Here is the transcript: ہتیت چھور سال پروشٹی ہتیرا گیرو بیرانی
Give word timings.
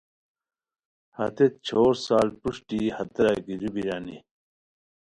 ہتیت 1.17 1.53
چھور 1.65 1.93
سال 2.05 2.27
پروشٹی 2.39 2.81
ہتیرا 2.97 3.33
گیرو 3.45 3.69
بیرانی 3.73 4.17